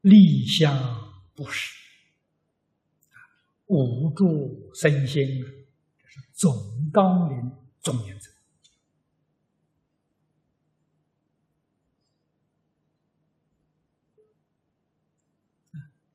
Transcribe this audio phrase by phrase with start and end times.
[0.00, 0.74] 立相
[1.34, 1.74] 不实，
[3.66, 5.24] 无助身心，
[5.98, 8.30] 这是总纲领、总原则。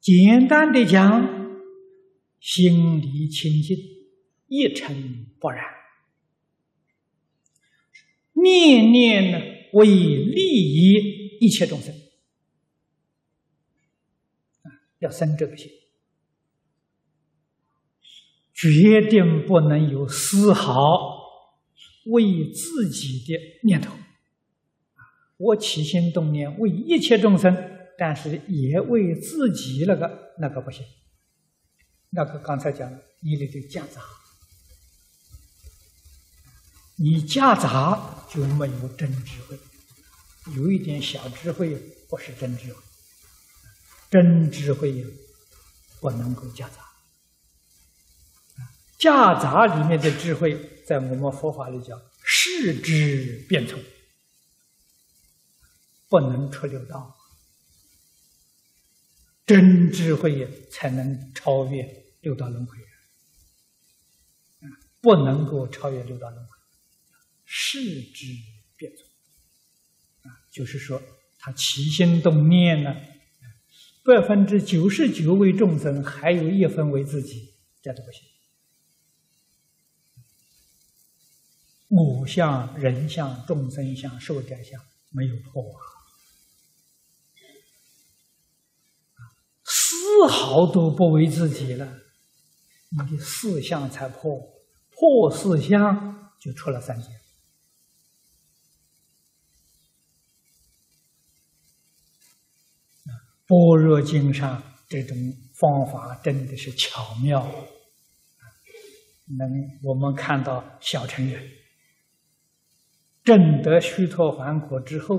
[0.02, 1.22] 简单的讲，
[2.40, 3.78] 心离清净，
[4.48, 5.64] 一尘不染，
[8.34, 9.40] 念念呢
[9.74, 12.05] 为利益一切众生。
[15.00, 15.70] 要生这个心，
[18.54, 21.22] 决定不能有丝毫
[22.06, 23.94] 为自己的念头。
[25.38, 27.56] 我起心动念为一切众生，
[27.98, 30.86] 但是也为自己那个那个不行。
[32.12, 32.90] 那个刚才讲，
[33.22, 34.02] 你里头夹杂，
[36.98, 39.60] 你夹杂就没有真智慧，
[40.56, 41.76] 有一点小智慧
[42.10, 42.82] 不是真智慧。
[44.16, 45.06] 真智慧
[46.00, 46.78] 不能够夹杂，
[48.98, 53.78] 夹杂里面的智慧，在我们佛法里叫视之变聪，
[56.08, 57.14] 不能出六道。
[59.46, 61.84] 真智慧才能超越
[62.22, 62.78] 六道轮回，
[65.02, 66.52] 不能够超越六道轮回，
[67.44, 68.28] 视之
[68.78, 69.06] 变聪，
[70.22, 71.04] 啊，就是说
[71.38, 72.96] 他起心动念呢。
[74.06, 78.22] 百分之九十九为众生，还有一分为自己，这都不行。
[81.88, 85.64] 我相、人相、众生相、寿者相没有破
[89.16, 91.92] 啊，丝毫都不为自己了，
[92.92, 94.40] 你的四相才破，
[94.92, 97.08] 破四相就出了三界。
[103.48, 105.16] 般若经上这种
[105.54, 107.42] 方法真的是巧妙，
[109.38, 109.50] 能
[109.84, 111.42] 我们看到小乘人
[113.24, 115.18] 证得须陀洹果之后，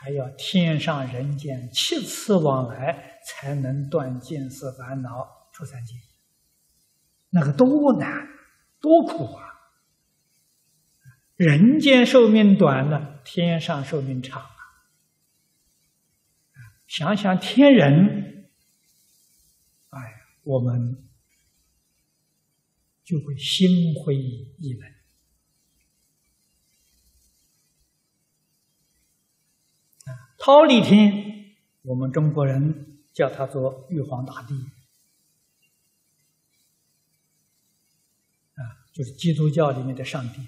[0.00, 5.10] 还要天上人间七次往来，才能断见思烦恼
[5.52, 5.94] 出三界，
[7.30, 7.66] 那个多
[7.98, 8.28] 难
[8.80, 9.44] 多苦啊！
[11.36, 14.42] 人间寿命短了，天上寿命长。
[16.88, 18.50] 想想天人，
[19.90, 20.00] 哎，
[20.42, 21.06] 我们
[23.04, 24.90] 就会心灰意冷。
[30.06, 34.54] 啊，忉利天，我们中国人叫他做玉皇大帝，
[38.54, 40.40] 啊，就是基督教里面的上帝，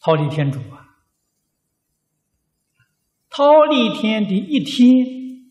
[0.00, 0.88] 忉利天主啊。
[3.34, 5.50] 忉利天的一天，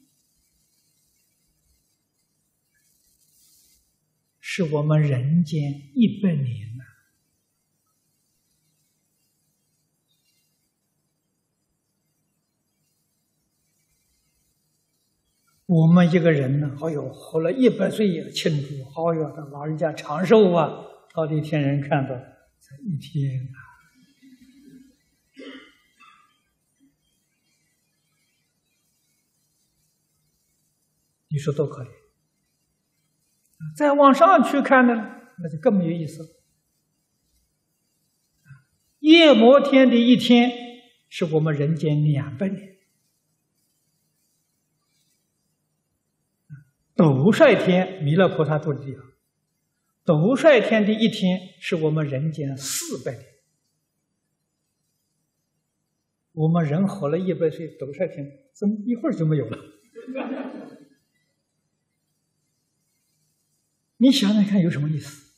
[4.40, 6.84] 是我们人间一百年呐。
[15.66, 20.86] 我们一个人呢，哎呦，活了一百岁也庆祝，哎呦，他老人家长寿啊！
[21.14, 23.71] 忉利天人看到这一天啊。
[31.32, 31.90] 你说多可怜！
[33.78, 34.94] 再往上去看呢，
[35.38, 36.30] 那就更没有意思了。
[39.00, 40.52] 夜摩天的一天，
[41.10, 42.60] 是我们人间两百年；
[46.96, 49.04] 斗率天，弥勒菩萨住的地方，
[50.04, 53.26] 斗率天的一天，是我们人间四百年。
[56.34, 59.58] 我们人活了一百岁，斗率天怎么一会儿就没有了？
[64.02, 65.32] 你想想看，有什么意思？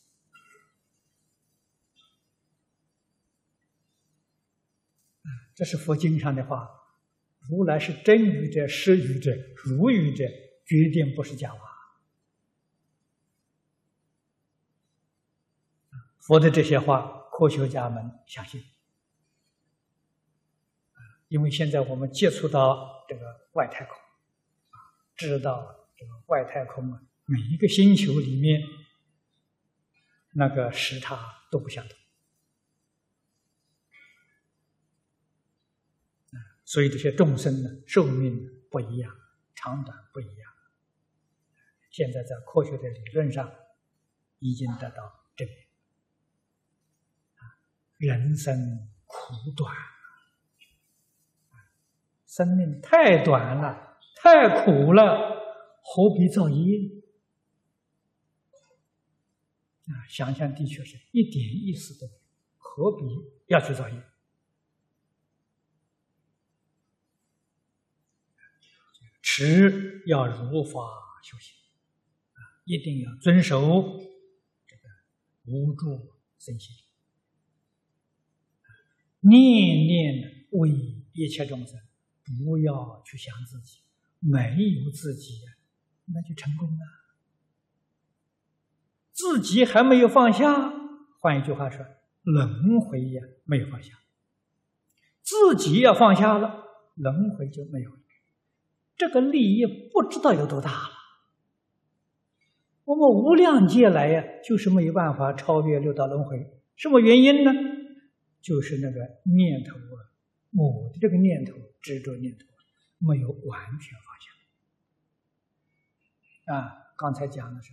[5.53, 6.69] 这是佛经上的话。
[7.41, 9.31] 如来是真语者、实语者、
[9.65, 10.23] 如语者，
[10.65, 11.59] 决定不是假话。
[16.19, 18.63] 佛的这些话，科学家们相信。
[21.27, 23.97] 因为现在我们接触到这个外太空，
[24.69, 24.79] 啊，
[25.17, 27.03] 知道这个外太空啊。
[27.25, 28.61] 每一个星球里面，
[30.31, 31.97] 那个时差都不相同，
[36.65, 39.15] 所以这些众生呢，寿命不一样，
[39.55, 40.51] 长短不一样。
[41.91, 43.53] 现在在科学的理论上
[44.39, 45.57] 已经得到证明。
[47.97, 49.73] 人生苦短，
[52.25, 55.39] 生命太短了，太苦了，
[55.83, 57.02] 何必造业？
[59.93, 62.19] 啊，想想的确是一点意思都没有，
[62.57, 63.05] 何必
[63.47, 64.03] 要去造业？
[69.21, 70.79] 持要如法
[71.23, 71.55] 修行，
[72.33, 73.99] 啊，一定要遵守
[74.67, 74.89] 这个
[75.45, 76.75] 无住生心，
[79.21, 80.69] 念念为
[81.13, 81.79] 一切众生，
[82.25, 83.79] 不要去想自己，
[84.19, 85.41] 没有自己，
[86.05, 87.02] 那就成功了。
[89.13, 90.73] 自己还没有放下，
[91.19, 91.85] 换一句话说，
[92.23, 93.93] 轮回也没有放下。
[95.21, 96.65] 自己要放下了，
[96.95, 97.97] 轮回就没有了。
[98.97, 100.89] 这个利益不知道有多大了。
[102.85, 106.59] 我们无量劫来呀，就是没有办法超越六道轮回。
[106.75, 107.51] 什么原因呢？
[108.41, 108.99] 就是那个
[109.31, 110.09] 念头啊，
[110.57, 112.45] 我的这个念头执着念头
[112.97, 114.17] 没有完全放
[116.47, 116.53] 下。
[116.53, 117.71] 啊，刚才讲的是。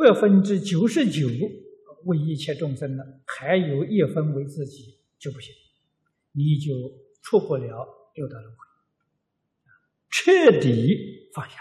[0.00, 1.28] 百分之九十九
[2.06, 5.54] 为一切众生了，还有一分为自己就不行，
[6.32, 6.72] 你就
[7.20, 8.58] 出不了六道轮回。
[10.08, 11.56] 彻底放下，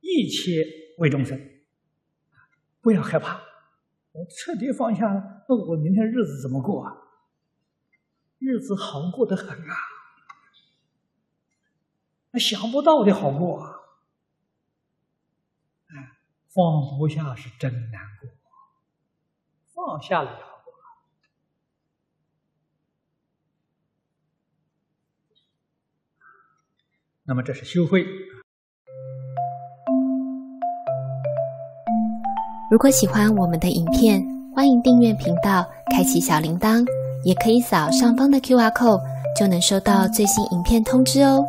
[0.00, 0.66] 一切
[0.98, 1.40] 为众生，
[2.80, 3.40] 不要害怕。
[4.10, 6.92] 我彻底放下了，那我明天日子怎么过啊？
[8.38, 9.76] 日子好过得很啊，
[12.32, 13.73] 那想不到的好过啊。
[16.54, 18.30] 放不下是真难过，
[19.74, 20.72] 放下了过。
[27.24, 28.06] 那么这是修慧。
[32.70, 34.24] 如果喜欢我们的影片，
[34.54, 36.86] 欢迎订阅频道，开启小铃铛，
[37.24, 39.02] 也可以扫上方的 Q R code，
[39.36, 41.44] 就能收到最新影片通知哦。